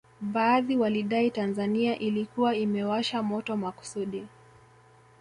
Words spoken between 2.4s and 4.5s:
imewasha moto makusudi